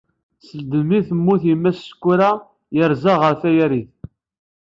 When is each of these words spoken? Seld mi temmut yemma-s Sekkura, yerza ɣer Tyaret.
Seld 0.45 0.71
mi 0.87 0.99
temmut 1.07 1.41
yemma-s 1.47 1.77
Sekkura, 1.85 2.31
yerza 2.75 3.13
ɣer 3.21 3.33
Tyaret. 3.41 3.89